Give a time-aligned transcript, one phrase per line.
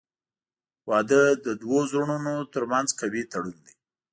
[0.89, 3.73] •واده د دوه زړونو ترمنځ قوي تړون دی.